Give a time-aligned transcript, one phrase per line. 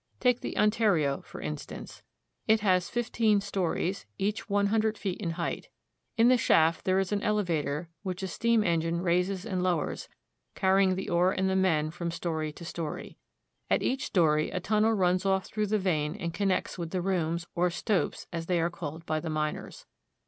[0.19, 2.01] Take the Ontario, for instance.
[2.47, 5.69] It has fifteen stories, each one hundred feet in height.
[6.17, 10.09] In the shaft there is an elevator which a steam engine raises and lowers,
[10.55, 13.19] carrying the ore and the men from story to story.
[13.69, 17.45] At each story a tunnel runs off through the vein and connects with the rooms,
[17.53, 19.85] or stopes, as they are called by the miners.